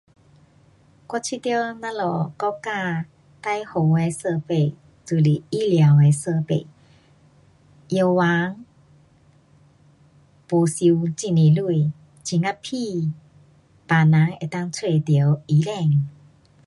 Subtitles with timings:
[1.09, 3.05] 我觉得咱们国家
[3.43, 4.73] 最好的设备
[5.05, 6.65] 就是医疗的设备，
[7.89, 8.65] 药房
[10.49, 13.13] 没收很多钱，很呀便，病
[13.89, 16.09] 人能够找得到医生。